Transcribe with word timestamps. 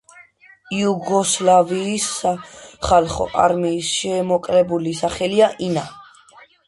იუგოსლავიის 0.75 2.07
სახალხო 2.21 3.27
არმიის 3.43 3.93
შემოკლებული 3.99 4.95
სახელია 5.03 5.51
ინა. 5.69 5.85